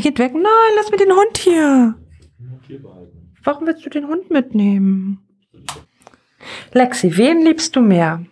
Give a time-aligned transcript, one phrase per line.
[0.00, 0.32] Ihr geht weg.
[0.32, 1.94] Nein, lass mir den Hund hier.
[3.44, 5.28] Warum willst du den Hund mitnehmen?
[6.72, 8.24] Lexi, wen liebst du mehr?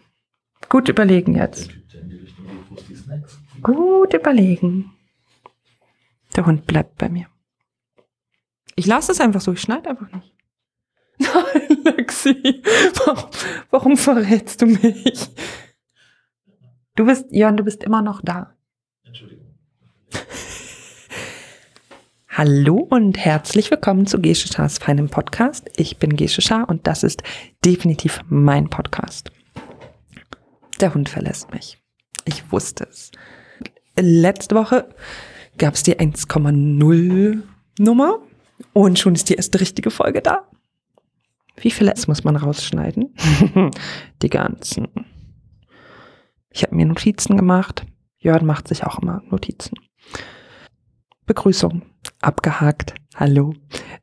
[0.71, 1.69] Gut überlegen jetzt.
[1.69, 3.63] Die die.
[3.63, 4.95] Gut überlegen.
[6.37, 7.27] Der Hund bleibt bei mir.
[8.75, 10.35] Ich lasse es einfach so, ich schneide einfach nicht.
[11.19, 12.63] Nein, Lexi,
[13.05, 13.31] warum,
[13.69, 15.29] warum verrätst du mich?
[16.95, 18.57] Du bist, Jörn, du bist immer noch da.
[19.05, 19.55] Entschuldigung.
[22.39, 25.69] Hallo und herzlich willkommen zu Gesche Schars feinem Podcast.
[25.75, 27.25] Ich bin Gesche Schar und das ist
[27.65, 29.33] definitiv mein Podcast.
[30.81, 31.83] Der Hund verlässt mich.
[32.27, 33.11] Ich wusste es.
[33.99, 34.89] Letzte Woche
[35.57, 37.43] gab es die 1,0
[37.81, 38.19] Nummer
[38.73, 40.49] und schon ist die erste richtige Folge da.
[41.57, 43.17] Wie viele S muss man rausschneiden?
[44.23, 44.87] die ganzen.
[46.51, 47.85] Ich habe mir Notizen gemacht.
[48.17, 49.75] Jörn macht sich auch immer Notizen.
[51.27, 51.83] Begrüßung.
[52.21, 52.95] Abgehakt.
[53.15, 53.55] Hallo.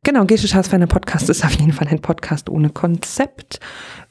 [0.03, 3.59] Genau, für eine Podcast ist auf jeden Fall ein Podcast ohne Konzept,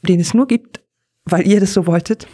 [0.01, 0.81] den es nur gibt,
[1.25, 2.27] weil ihr das so wolltet.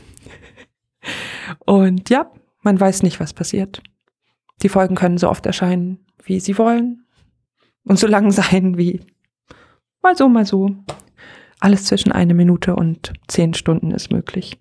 [1.66, 3.82] Und ja, man weiß nicht, was passiert.
[4.62, 7.06] Die Folgen können so oft erscheinen, wie sie wollen.
[7.84, 9.02] Und so lang sein wie
[10.02, 10.76] mal so, mal so.
[11.60, 14.60] Alles zwischen eine Minute und zehn Stunden ist möglich.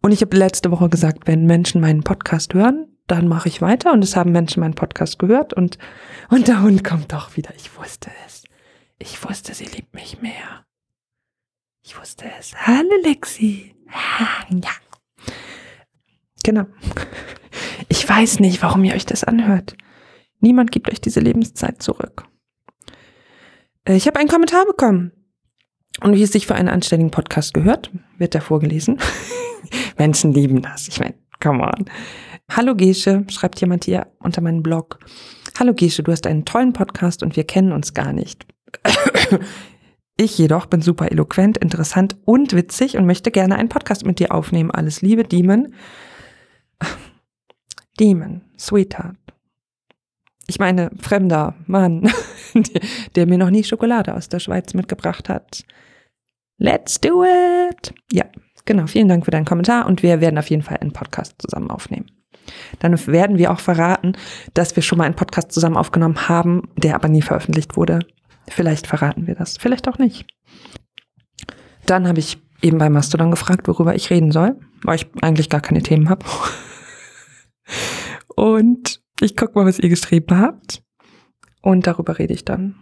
[0.00, 3.92] Und ich habe letzte Woche gesagt, wenn Menschen meinen Podcast hören, dann mache ich weiter.
[3.92, 5.78] Und es haben Menschen meinen Podcast gehört und,
[6.30, 7.54] und der Hund kommt doch wieder.
[7.56, 8.44] Ich wusste es.
[8.98, 10.64] Ich wusste, sie liebt mich mehr.
[11.84, 12.54] Ich wusste es.
[12.66, 13.74] Hallo Lexi.
[14.50, 14.70] Ja.
[16.44, 16.64] Genau.
[17.88, 19.76] Ich weiß nicht, warum ihr euch das anhört.
[20.40, 22.24] Niemand gibt euch diese Lebenszeit zurück.
[23.84, 25.12] Äh, Ich habe einen Kommentar bekommen.
[26.00, 28.98] Und wie es sich für einen anständigen Podcast gehört, wird der vorgelesen.
[29.98, 30.88] Menschen lieben das.
[30.88, 31.84] Ich meine, come on.
[32.54, 34.98] Hallo Gesche, schreibt jemand hier unter meinem Blog.
[35.58, 38.46] Hallo Gesche, du hast einen tollen Podcast und wir kennen uns gar nicht.
[40.18, 44.32] Ich jedoch bin super eloquent, interessant und witzig und möchte gerne einen Podcast mit dir
[44.32, 44.70] aufnehmen.
[44.70, 45.74] Alles Liebe, Demon.
[47.98, 49.16] Demon, Sweetheart.
[50.46, 52.12] Ich meine, fremder Mann,
[53.16, 55.64] der, mir noch nie Schokolade aus der Schweiz mitgebracht hat.
[56.58, 57.94] Let's do it!
[58.12, 58.26] Ja,
[58.66, 58.86] genau.
[58.86, 62.21] Vielen Dank für deinen Kommentar und wir werden auf jeden Fall einen Podcast zusammen aufnehmen.
[62.78, 64.12] Dann werden wir auch verraten,
[64.54, 68.00] dass wir schon mal einen Podcast zusammen aufgenommen haben, der aber nie veröffentlicht wurde.
[68.48, 70.26] Vielleicht verraten wir das, vielleicht auch nicht.
[71.86, 75.60] Dann habe ich eben bei Mastodon gefragt, worüber ich reden soll, weil ich eigentlich gar
[75.60, 76.24] keine Themen habe.
[78.36, 80.82] Und ich gucke mal, was ihr geschrieben habt.
[81.60, 82.76] Und darüber rede ich dann.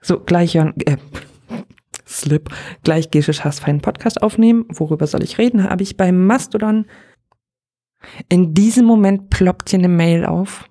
[0.00, 0.96] So, gleich Jörn, äh,
[2.22, 2.50] Slip,
[2.84, 4.64] gleich Gesche Schaas feinen Podcast aufnehmen.
[4.68, 5.68] Worüber soll ich reden?
[5.68, 6.86] Habe ich bei Mastodon.
[8.28, 10.68] In diesem Moment ploppt hier eine Mail auf.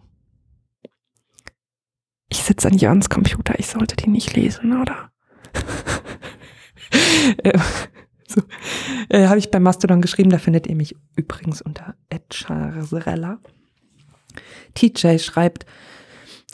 [2.30, 5.12] Ich sitze an Jörns Computer, ich sollte die nicht lesen, oder?
[7.44, 7.60] äh,
[8.26, 8.42] so,
[9.10, 13.40] äh, Habe ich bei Mastodon geschrieben, da findet ihr mich übrigens unter Edcharserella.
[14.76, 15.66] TJ schreibt,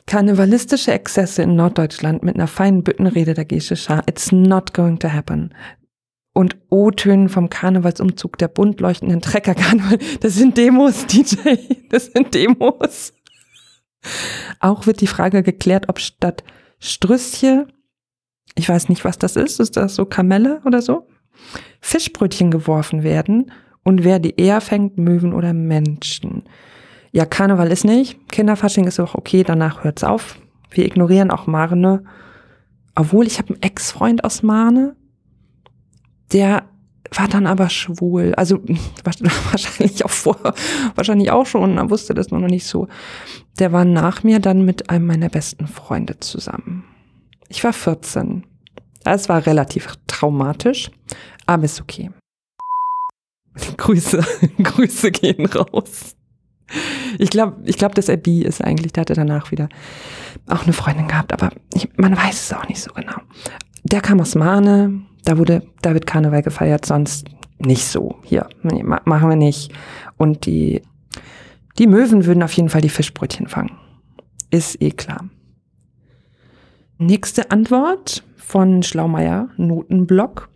[0.08, 4.04] Karnevalistische Exzesse in Norddeutschland mit einer feinen Büttenrede der Gesche Schar.
[4.08, 5.54] It's not going to happen.
[6.34, 10.00] Und O-Tönen vom Karnevalsumzug der bunt leuchtenden Treckerkarneval.
[10.22, 11.56] Das sind Demos, DJ.
[11.90, 13.14] Das sind Demos.
[14.62, 16.44] Auch wird die Frage geklärt, ob statt
[16.80, 17.74] Strüsschen,
[18.56, 21.10] ich weiß nicht, was das ist, ist das so Kamelle oder so,
[21.82, 23.52] Fischbrötchen geworfen werden
[23.84, 26.44] und wer die eher fängt, Möwen oder Menschen.
[27.12, 28.30] Ja, Karneval ist nicht.
[28.30, 30.40] Kinderfasching ist auch okay, danach hört's auf.
[30.70, 32.04] Wir ignorieren auch Marne.
[32.96, 34.96] Obwohl, ich habe einen Ex-Freund aus Marne,
[36.34, 36.64] der
[37.14, 38.34] war dann aber schwul.
[38.36, 38.60] Also
[39.04, 40.38] wahrscheinlich auch vor,
[40.96, 42.88] wahrscheinlich auch schon, er wusste das nur noch nicht so.
[43.60, 46.84] Der war nach mir dann mit einem meiner besten Freunde zusammen.
[47.50, 48.46] Ich war 14.
[49.06, 50.92] Es war relativ traumatisch,
[51.46, 52.12] aber ist okay.
[53.78, 54.24] Grüße,
[54.62, 56.16] Grüße gehen raus.
[57.18, 58.94] Ich glaube, ich glaube, dass er bi ist eigentlich.
[58.94, 59.70] Der hatte danach wieder
[60.48, 63.16] auch eine Freundin gehabt, aber ich, man weiß es auch nicht so genau.
[63.84, 67.28] Der kam aus Mahne, da wurde, da wird Karneval gefeiert, sonst
[67.60, 68.16] nicht so.
[68.24, 69.72] Hier, machen wir nicht.
[70.18, 70.82] Und die,
[71.78, 73.78] die Möwen würden auf jeden Fall die Fischbrötchen fangen.
[74.50, 75.30] Ist eh klar.
[76.98, 80.50] Nächste Antwort von Schlaumeier, Notenblock.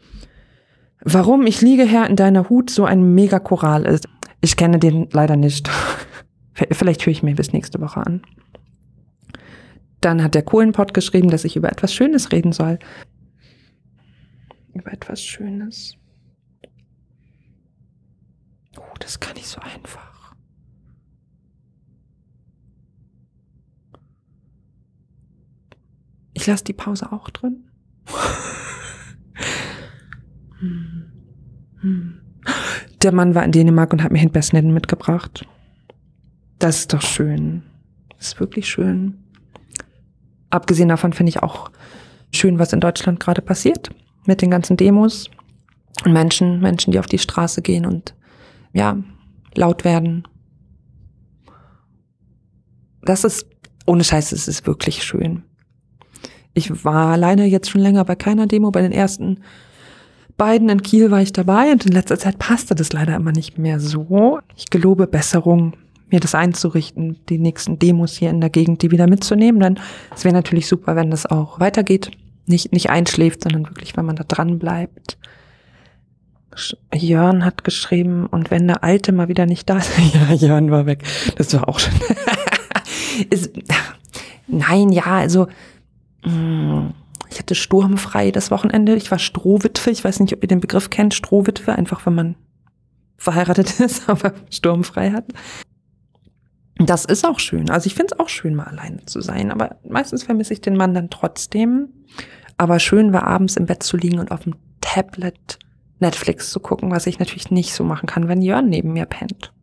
[1.03, 4.07] Warum ich liege, Herr, in deiner Hut so ein Megachoral ist.
[4.41, 5.69] Ich kenne den leider nicht.
[6.53, 8.21] Vielleicht höre ich mir bis nächste Woche an.
[10.01, 12.79] Dann hat der Kohlenpott geschrieben, dass ich über etwas Schönes reden soll.
[14.73, 15.95] Über etwas Schönes.
[18.77, 20.33] Oh, das kann ich so einfach.
[26.33, 27.69] Ich lasse die Pause auch drin.
[30.59, 31.11] hm.
[31.81, 32.21] Hm.
[33.01, 35.45] Der Mann war in Dänemark und hat mir Hindbeersnitten mitgebracht.
[36.59, 37.63] Das ist doch schön.
[38.17, 39.17] Das ist wirklich schön.
[40.51, 41.71] Abgesehen davon finde ich auch
[42.31, 43.89] schön, was in Deutschland gerade passiert.
[44.27, 45.31] Mit den ganzen Demos
[46.05, 48.13] und Menschen, Menschen, die auf die Straße gehen und
[48.73, 48.97] ja,
[49.55, 50.27] laut werden.
[53.01, 53.47] Das ist,
[53.87, 55.43] ohne Scheiß, es ist wirklich schön.
[56.53, 58.69] Ich war leider jetzt schon länger bei keiner Demo.
[58.69, 59.39] Bei den ersten
[60.41, 63.59] beiden in Kiel war ich dabei und in letzter Zeit passte das leider immer nicht
[63.59, 64.39] mehr so.
[64.57, 65.73] Ich gelobe Besserung,
[66.09, 69.61] mir das einzurichten, die nächsten Demos hier in der Gegend, die wieder mitzunehmen.
[69.61, 69.79] Denn
[70.15, 72.09] es wäre natürlich super, wenn das auch weitergeht.
[72.47, 75.19] Nicht, nicht einschläft, sondern wirklich, wenn man da dran bleibt.
[76.91, 80.87] Jörn hat geschrieben, und wenn der Alte mal wieder nicht da ist, ja, Jörn war
[80.87, 81.03] weg.
[81.35, 81.93] Das war auch schon.
[83.29, 83.51] ist,
[84.47, 85.49] nein, ja, also
[86.23, 86.95] hm,
[87.31, 88.95] ich hatte sturmfrei das Wochenende.
[88.95, 89.89] Ich war Strohwitwe.
[89.91, 91.13] Ich weiß nicht, ob ihr den Begriff kennt.
[91.13, 92.35] Strohwitwe, einfach wenn man
[93.17, 95.25] verheiratet ist, aber sturmfrei hat.
[96.75, 97.69] Das ist auch schön.
[97.69, 99.51] Also ich finde es auch schön, mal alleine zu sein.
[99.51, 101.89] Aber meistens vermisse ich den Mann dann trotzdem.
[102.57, 105.57] Aber schön war abends im Bett zu liegen und auf dem Tablet
[105.99, 109.53] Netflix zu gucken, was ich natürlich nicht so machen kann, wenn Jörn neben mir pennt.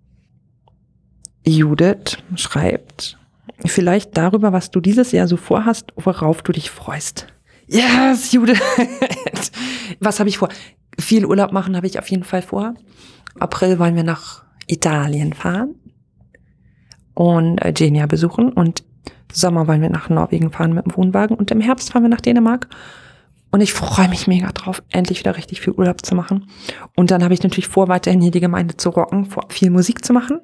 [1.45, 3.19] Judith schreibt,
[3.67, 7.27] vielleicht darüber, was du dieses Jahr so vorhast, worauf du dich freust.
[7.69, 8.61] Yes, Judith!
[10.01, 10.49] was habe ich vor?
[10.99, 12.75] Viel Urlaub machen habe ich auf jeden Fall vor.
[13.39, 15.75] April wollen wir nach Italien fahren
[17.15, 18.83] und Genia besuchen und
[19.31, 22.23] Sommer wollen wir nach Norwegen fahren mit dem Wohnwagen und im Herbst fahren wir nach
[22.23, 22.69] Dänemark.
[23.51, 26.51] Und ich freue mich mega drauf, endlich wieder richtig viel Urlaub zu machen.
[26.97, 30.13] Und dann habe ich natürlich vor, weiterhin hier die Gemeinde zu rocken, viel Musik zu
[30.13, 30.41] machen.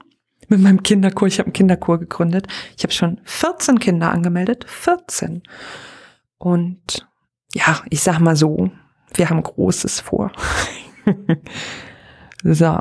[0.49, 1.29] Mit meinem Kinderchor.
[1.29, 2.47] Ich habe einen Kinderchor gegründet.
[2.77, 4.65] Ich habe schon 14 Kinder angemeldet.
[4.69, 5.43] 14.
[6.39, 7.07] Und
[7.55, 8.71] ja, ich sag mal so,
[9.15, 10.33] wir haben Großes vor.
[12.43, 12.79] so.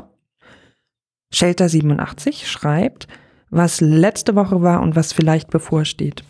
[1.32, 3.08] Shelter 87 schreibt,
[3.50, 6.24] was letzte Woche war und was vielleicht bevorsteht.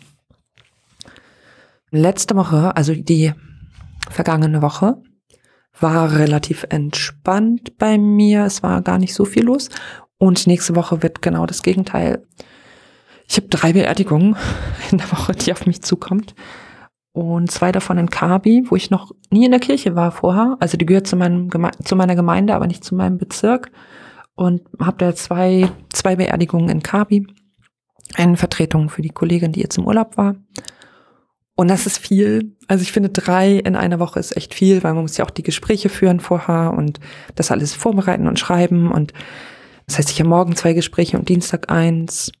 [1.91, 3.33] Letzte Woche, also die
[4.09, 5.01] vergangene Woche,
[5.79, 8.45] war relativ entspannt bei mir.
[8.45, 9.69] Es war gar nicht so viel los.
[10.17, 12.25] Und nächste Woche wird genau das Gegenteil.
[13.27, 14.35] Ich habe drei Beerdigungen
[14.91, 16.35] in der Woche, die auf mich zukommt.
[17.15, 20.57] Und zwei davon in Kabi, wo ich noch nie in der Kirche war vorher.
[20.59, 21.49] Also die gehört zu, meinem
[21.81, 23.71] zu meiner Gemeinde, aber nicht zu meinem Bezirk
[24.35, 27.25] und habe da zwei, zwei Beerdigungen in Kabi.
[28.15, 30.35] Eine Vertretung für die Kollegin, die jetzt im Urlaub war.
[31.55, 32.57] Und das ist viel.
[32.67, 35.31] Also ich finde, drei in einer Woche ist echt viel, weil man muss ja auch
[35.31, 36.99] die Gespräche führen vorher und
[37.35, 38.91] das alles vorbereiten und schreiben.
[38.91, 39.13] Und
[39.87, 42.33] das heißt, ich habe morgen zwei Gespräche und Dienstag eins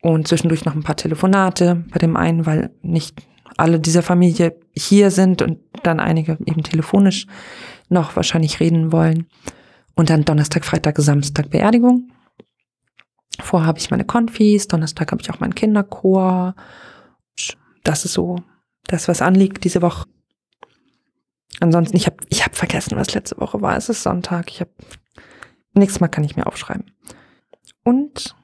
[0.00, 3.20] und zwischendurch noch ein paar Telefonate bei dem einen, weil nicht
[3.60, 7.26] alle dieser Familie hier sind und dann einige eben telefonisch
[7.88, 9.26] noch wahrscheinlich reden wollen.
[9.94, 12.10] Und dann Donnerstag, Freitag, Samstag Beerdigung.
[13.40, 16.54] Vorher habe ich meine Konfis, Donnerstag habe ich auch meinen Kinderchor.
[17.84, 18.36] Das ist so
[18.86, 20.06] das, was anliegt diese Woche.
[21.60, 23.76] Ansonsten, ich habe ich hab vergessen, was letzte Woche war.
[23.76, 24.50] Es ist Sonntag.
[24.50, 24.70] Ich habe
[25.74, 26.90] nächstes Mal kann ich mir aufschreiben.
[27.84, 28.34] Und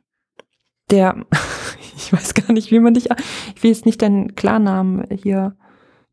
[0.91, 1.25] der,
[2.07, 3.09] ich weiß gar nicht, wie man dich,
[3.55, 5.57] ich will jetzt nicht deinen Klarnamen hier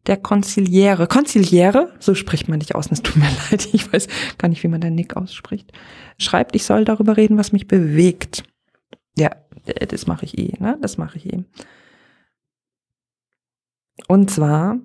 [0.08, 1.08] der Konziliäre.
[1.08, 4.08] Konziliäre, so spricht man dich aus, es tut mir leid, ich weiß
[4.38, 5.72] gar nicht, wie man den Nick ausspricht,
[6.18, 8.44] schreibt, ich soll darüber reden, was mich bewegt.
[9.16, 9.30] Ja,
[9.88, 10.78] das mache ich eh, ne?
[10.82, 11.44] Das mache ich eh.
[14.08, 14.80] Und zwar,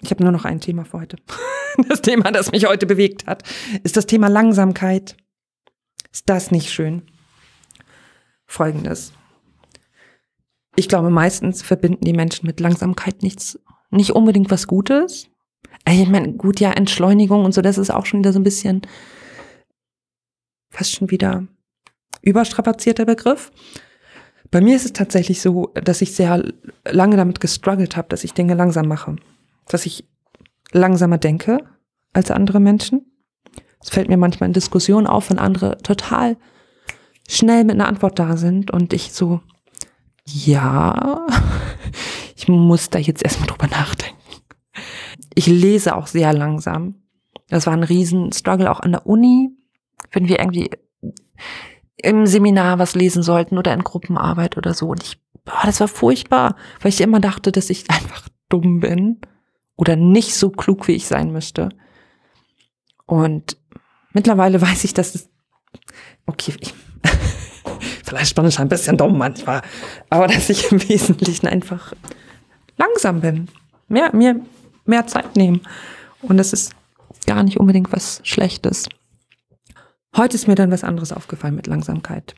[0.00, 1.16] ich habe nur noch ein Thema für heute.
[1.88, 3.44] Das Thema, das mich heute bewegt hat,
[3.82, 5.16] ist das Thema Langsamkeit.
[6.12, 7.10] Ist das nicht schön?
[8.52, 9.12] Folgendes
[10.76, 13.58] ich glaube, meistens verbinden die Menschen mit Langsamkeit nichts,
[13.90, 15.28] nicht unbedingt was Gutes.
[15.86, 18.82] Ich meine, gut, ja, Entschleunigung und so, das ist auch schon wieder so ein bisschen
[20.70, 21.46] fast schon wieder
[22.22, 23.50] überstrapazierter Begriff.
[24.50, 26.42] Bei mir ist es tatsächlich so, dass ich sehr
[26.90, 29.16] lange damit gestruggelt habe, dass ich Dinge langsam mache.
[29.68, 30.08] Dass ich
[30.72, 31.58] langsamer denke
[32.12, 33.12] als andere Menschen.
[33.80, 36.36] Es fällt mir manchmal in Diskussionen auf, wenn andere total
[37.36, 39.40] schnell mit einer Antwort da sind und ich so
[40.24, 41.26] ja,
[42.36, 44.18] ich muss da jetzt erstmal drüber nachdenken.
[45.34, 47.02] Ich lese auch sehr langsam.
[47.48, 49.50] Das war ein Riesen-Struggle auch an der Uni,
[50.10, 50.70] wenn wir irgendwie
[51.96, 54.88] im Seminar was lesen sollten oder in Gruppenarbeit oder so.
[54.88, 59.20] Und ich, boah, das war furchtbar, weil ich immer dachte, dass ich einfach dumm bin
[59.76, 61.70] oder nicht so klug, wie ich sein müsste.
[63.06, 63.56] Und
[64.12, 65.30] mittlerweile weiß ich, dass es,
[66.26, 66.74] okay, ich,
[68.12, 69.62] vielleicht bin ein bisschen dumm manchmal,
[70.10, 71.94] aber dass ich im Wesentlichen einfach
[72.76, 73.48] langsam bin,
[73.88, 74.40] mehr, mir
[74.84, 75.62] mehr Zeit nehmen.
[76.20, 76.74] Und das ist
[77.26, 78.88] gar nicht unbedingt was Schlechtes.
[80.14, 82.34] Heute ist mir dann was anderes aufgefallen mit Langsamkeit.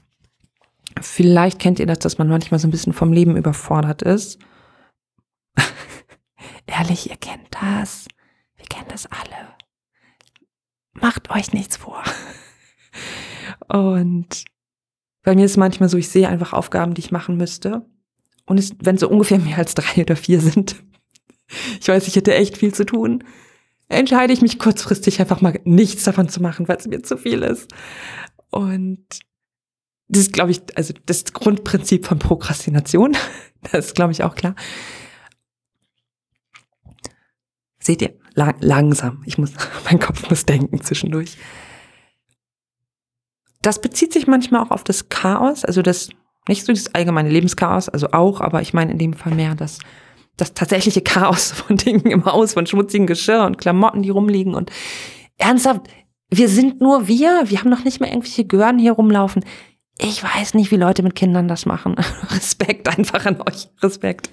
[1.01, 4.39] Vielleicht kennt ihr das, dass man manchmal so ein bisschen vom Leben überfordert ist.
[6.67, 8.07] Ehrlich, ihr kennt das.
[8.57, 9.49] Wir kennen das alle.
[10.93, 12.05] Macht euch nichts vor.
[13.69, 14.45] Und
[15.25, 17.85] bei mir ist es manchmal so, ich sehe einfach Aufgaben, die ich machen müsste.
[18.47, 20.77] Und es, wenn so ungefähr mehr als drei oder vier sind,
[21.81, 23.25] ich weiß, ich hätte echt viel zu tun,
[23.89, 27.43] entscheide ich mich kurzfristig einfach mal nichts davon zu machen, weil es mir zu viel
[27.43, 27.71] ist.
[28.51, 29.05] Und
[30.09, 33.17] das ist, glaube ich, also das Grundprinzip von Prokrastination.
[33.73, 34.55] Das ist, glaube ich, auch klar.
[37.79, 39.23] Seht ihr, lang, langsam.
[39.25, 39.53] Ich muss,
[39.87, 41.39] mein Kopf muss denken zwischendurch.
[43.65, 46.11] Das bezieht sich manchmal auch auf das Chaos, also das,
[46.49, 49.79] nicht so das allgemeine Lebenschaos, also auch, aber ich meine in dem Fall mehr das,
[50.37, 54.71] das tatsächliche Chaos von Dingen im Haus, von schmutzigen Geschirr und Klamotten, die rumliegen und
[55.39, 55.81] ernsthaft,
[56.29, 59.43] wir sind nur wir, wir haben noch nicht mal irgendwelche Gören hier rumlaufen.
[59.97, 61.95] Ich weiß nicht, wie Leute mit Kindern das machen.
[62.35, 63.69] Respekt einfach an euch.
[63.83, 64.29] Respekt.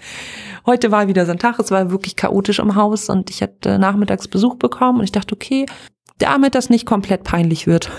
[0.66, 3.80] Heute war wieder so ein Tag, es war wirklich chaotisch im Haus und ich hatte
[3.80, 5.68] nachmittags Besuch bekommen und ich dachte, okay,
[6.18, 7.90] damit das nicht komplett peinlich wird,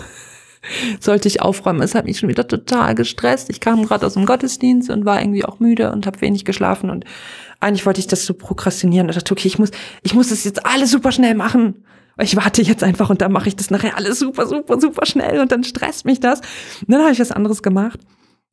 [1.00, 1.83] sollte ich aufräumen.
[1.83, 3.50] Es hat mich schon wieder total gestresst.
[3.50, 6.90] Ich kam gerade aus dem Gottesdienst und war irgendwie auch müde und habe wenig geschlafen
[6.90, 7.04] und
[7.61, 9.09] eigentlich wollte ich das so prokrastinieren.
[9.09, 9.71] Ich dachte, okay, ich muss,
[10.02, 11.85] ich muss das jetzt alles super schnell machen.
[12.19, 15.40] Ich warte jetzt einfach und dann mache ich das nachher alles super, super, super schnell
[15.40, 16.40] und dann stresst mich das.
[16.40, 18.00] Und dann habe ich was anderes gemacht.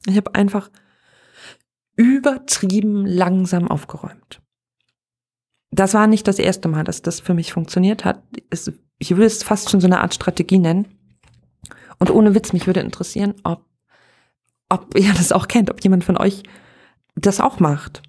[0.08, 0.70] Ich habe einfach
[1.96, 4.42] übertrieben langsam aufgeräumt.
[5.72, 8.24] Das war nicht das erste Mal, dass das für mich funktioniert hat.
[8.98, 10.99] Ich würde es fast schon so eine Art Strategie nennen.
[12.00, 13.64] Und ohne Witz, mich würde interessieren, ob,
[14.70, 16.44] ob ihr das auch kennt, ob jemand von euch
[17.16, 18.02] das auch macht.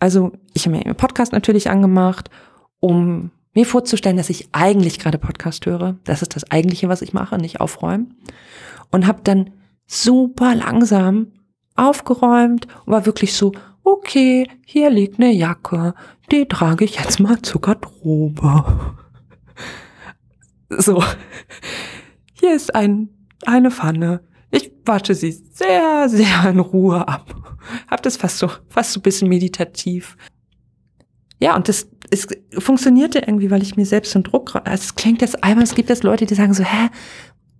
[0.00, 2.30] Also ich habe mir einen Podcast natürlich angemacht,
[2.80, 5.96] um mir vorzustellen, dass ich eigentlich gerade Podcast höre.
[6.04, 8.14] Das ist das eigentliche, was ich mache, nicht aufräumen.
[8.90, 9.50] Und habe dann
[9.86, 11.32] super langsam
[11.74, 13.52] aufgeräumt und war wirklich so,
[13.82, 15.94] okay, hier liegt eine Jacke,
[16.30, 18.64] die trage ich jetzt mal zur Garderobe.
[20.70, 21.02] So,
[22.34, 23.08] hier ist ein,
[23.46, 24.20] eine Pfanne.
[24.50, 27.34] Ich wasche sie sehr, sehr in Ruhe ab.
[27.88, 30.16] Hab das fast so, fast so ein bisschen meditativ.
[31.40, 32.26] Ja, und das es
[32.58, 35.88] funktionierte irgendwie, weil ich mir selbst einen Druck, also es klingt jetzt einmal, es gibt
[35.88, 36.88] jetzt Leute, die sagen so, hä,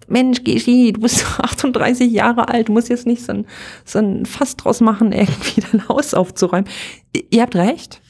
[0.09, 3.47] Mensch, Geschi, du bist 38 Jahre alt, du musst jetzt nicht so ein,
[3.85, 6.69] so ein Fass draus machen, irgendwie dein Haus aufzuräumen.
[7.31, 8.01] Ihr habt recht.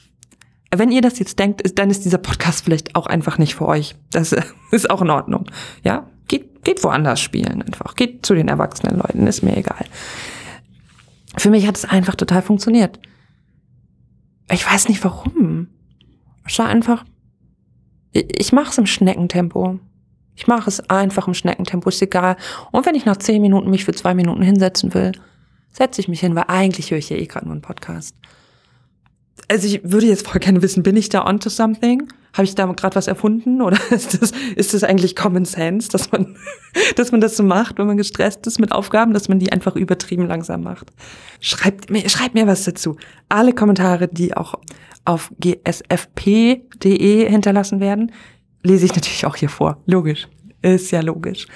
[0.73, 3.95] Wenn ihr das jetzt denkt, dann ist dieser Podcast vielleicht auch einfach nicht für euch.
[4.11, 4.35] Das
[4.71, 5.45] ist auch in Ordnung.
[5.83, 7.95] Ja, geht, geht woanders spielen einfach.
[7.95, 9.85] Geht zu den erwachsenen Leuten, ist mir egal.
[11.37, 12.99] Für mich hat es einfach total funktioniert.
[14.51, 15.67] Ich weiß nicht warum.
[16.45, 17.03] Es war einfach,
[18.13, 19.79] ich mache es im Schneckentempo.
[20.35, 22.37] Ich mache es einfach im Schneckentempo, ist egal.
[22.71, 25.11] Und wenn ich nach zehn Minuten mich für zwei Minuten hinsetzen will,
[25.71, 28.15] setze ich mich hin, weil eigentlich höre ich ja eh gerade nur einen Podcast.
[29.49, 32.07] Also ich würde jetzt voll gerne wissen, bin ich da onto something?
[32.33, 33.61] Habe ich da gerade was erfunden?
[33.61, 36.37] Oder ist das, ist das eigentlich Common Sense, dass man,
[36.95, 39.75] dass man das so macht, wenn man gestresst ist mit Aufgaben, dass man die einfach
[39.75, 40.91] übertrieben langsam macht?
[41.39, 42.95] Schreibt mir, schreibt mir was dazu.
[43.27, 44.53] Alle Kommentare, die auch
[45.03, 48.11] auf gsfp.de hinterlassen werden,
[48.61, 49.81] lese ich natürlich auch hier vor.
[49.87, 50.27] Logisch.
[50.61, 51.47] Ist ja logisch.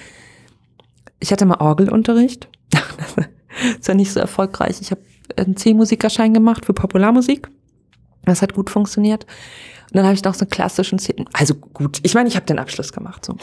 [1.19, 2.47] Ich hatte mal Orgelunterricht.
[3.79, 4.77] ist ja nicht so erfolgreich.
[4.81, 5.01] Ich habe
[5.37, 7.49] einen C-Musikerschein gemacht für Popularmusik.
[8.25, 9.25] Das hat gut funktioniert.
[9.91, 12.45] Und dann habe ich noch so einen klassischen C also gut, ich meine, ich habe
[12.45, 13.25] den Abschluss gemacht.
[13.25, 13.35] So.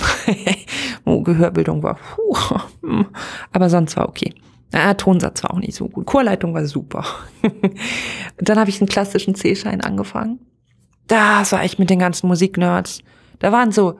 [1.05, 3.07] oh, Gehörbildung war, puh, hm.
[3.53, 4.35] aber sonst war okay.
[4.73, 6.07] Ah, Tonsatz war auch nicht so gut.
[6.07, 7.05] Chorleitung war super.
[8.39, 10.39] dann habe ich einen klassischen C-Schein angefangen.
[11.09, 13.01] Das war echt mit den ganzen Musiknerds.
[13.41, 13.99] Da waren so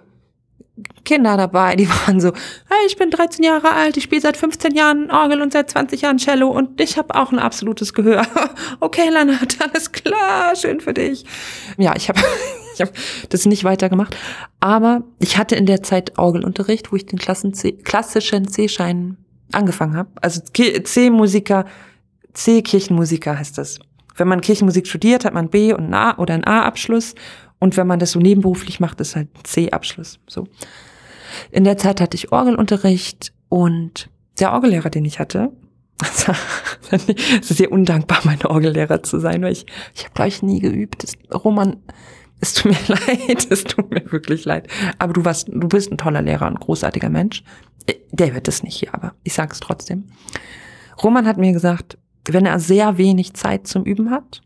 [1.05, 4.75] Kinder dabei, die waren so, hey, ich bin 13 Jahre alt, ich spiele seit 15
[4.75, 8.27] Jahren Orgel und seit 20 Jahren Cello und ich habe auch ein absolutes Gehör.
[8.81, 11.25] okay, Lennart, alles klar, schön für dich.
[11.77, 12.21] Ja, ich habe
[12.75, 12.93] ich hab
[13.29, 14.17] das nicht weitergemacht,
[14.61, 19.17] aber ich hatte in der Zeit Orgelunterricht, wo ich den Klassen C, klassischen C-Schein
[19.53, 20.11] angefangen habe.
[20.21, 21.67] Also C-Musiker,
[22.33, 23.81] C-Kirchenmusiker heißt das.
[24.17, 27.15] Wenn man Kirchenmusik studiert, hat man B und ein A oder ein A-Abschluss
[27.61, 30.19] und wenn man das so nebenberuflich macht, ist halt C-Abschluss.
[30.27, 30.49] So.
[31.53, 35.53] In der Zeit hatte ich Orgelunterricht und der Orgellehrer, den ich hatte,
[36.91, 41.03] es ist sehr undankbar, mein Orgellehrer zu sein, weil ich, ich habe gleich nie geübt.
[41.03, 41.13] Das,
[41.45, 41.77] Roman,
[42.41, 44.69] es tut mir leid, es tut mir wirklich leid.
[44.99, 47.45] Aber du warst, du bist ein toller Lehrer, ein großartiger Mensch.
[48.13, 50.07] Der hört es nicht hier, aber ich sage es trotzdem.
[51.03, 51.99] Roman hat mir gesagt,
[52.29, 54.43] wenn er sehr wenig Zeit zum Üben hat,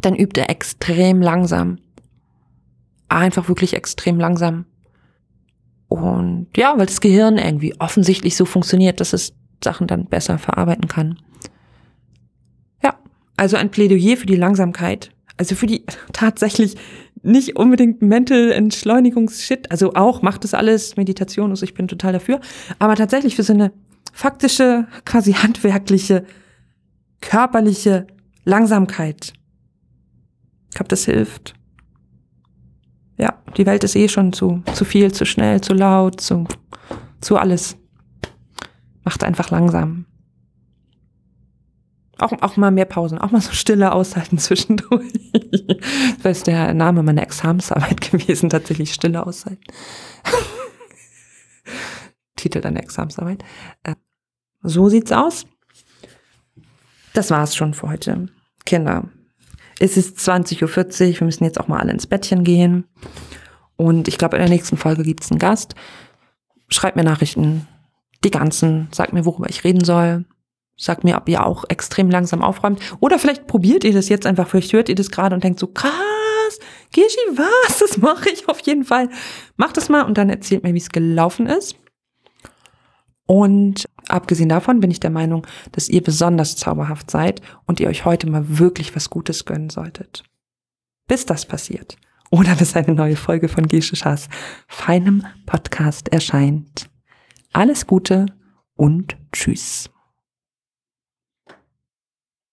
[0.00, 1.78] dann übt er extrem langsam.
[3.12, 4.64] Einfach wirklich extrem langsam.
[5.88, 10.88] Und ja, weil das Gehirn irgendwie offensichtlich so funktioniert, dass es Sachen dann besser verarbeiten
[10.88, 11.18] kann.
[12.82, 12.94] Ja,
[13.36, 15.10] also ein Plädoyer für die Langsamkeit.
[15.36, 16.76] Also für die tatsächlich
[17.22, 19.70] nicht unbedingt Mental Entschleunigungsshit.
[19.70, 22.40] Also auch macht das alles Meditation, also ich bin total dafür.
[22.78, 23.72] Aber tatsächlich für so eine
[24.14, 26.24] faktische, quasi handwerkliche,
[27.20, 28.06] körperliche
[28.44, 29.34] Langsamkeit.
[30.70, 31.54] Ich glaube, das hilft.
[33.22, 36.44] Ja, die Welt ist eh schon zu, zu viel, zu schnell, zu laut, zu,
[37.20, 37.76] zu alles.
[39.04, 40.06] Macht einfach langsam.
[42.18, 45.12] Auch, auch mal mehr Pausen, auch mal so Stille aushalten zwischendurch.
[46.24, 49.62] das ist der Name meiner Examensarbeit gewesen, tatsächlich Stille aushalten.
[52.34, 53.44] Titel deiner Examensarbeit.
[53.84, 53.94] Äh,
[54.64, 55.46] so sieht's aus.
[57.14, 58.26] Das war's schon für heute.
[58.66, 59.04] Kinder,
[59.82, 62.84] es ist 20.40 Uhr, wir müssen jetzt auch mal alle ins Bettchen gehen.
[63.76, 65.74] Und ich glaube, in der nächsten Folge gibt's einen Gast.
[66.68, 67.66] Schreibt mir Nachrichten,
[68.22, 70.24] die ganzen, sagt mir, worüber ich reden soll.
[70.76, 72.78] Sagt mir, ob ihr auch extrem langsam aufräumt.
[73.00, 75.66] Oder vielleicht probiert ihr das jetzt einfach, vielleicht hört ihr das gerade und denkt so,
[75.66, 75.90] krass,
[76.92, 77.80] Gishi, was?
[77.80, 79.08] Das mache ich auf jeden Fall.
[79.56, 81.76] Macht es mal und dann erzählt mir, wie es gelaufen ist.
[83.26, 88.04] Und abgesehen davon bin ich der Meinung, dass ihr besonders zauberhaft seid und ihr euch
[88.04, 90.24] heute mal wirklich was Gutes gönnen solltet.
[91.08, 91.96] Bis das passiert.
[92.30, 94.28] Oder bis eine neue Folge von Geschischas
[94.66, 96.88] feinem Podcast erscheint.
[97.52, 98.26] Alles Gute
[98.74, 99.91] und Tschüss.